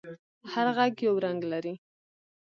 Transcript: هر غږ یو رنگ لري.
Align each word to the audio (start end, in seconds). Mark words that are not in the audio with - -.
هر 0.51 0.67
غږ 0.77 0.93
یو 1.07 1.15
رنگ 1.25 1.39
لري. 1.51 1.73